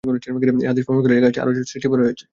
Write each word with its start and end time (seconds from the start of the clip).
এ 0.03 0.67
হাদীস 0.69 0.83
প্রমাণ 0.85 1.01
করে 1.03 1.13
যে, 1.13 1.19
এ 1.19 1.23
কাজটি 1.23 1.39
আরশ 1.41 1.55
সৃষ্টির 1.61 1.91
পরে 1.91 2.03
হয়েছে। 2.05 2.25